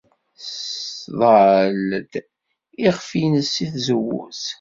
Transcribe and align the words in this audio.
Tesḍall-d 0.39 2.13
iɣef-nnes 2.85 3.47
seg 3.55 3.67
tzewwut. 3.73 4.43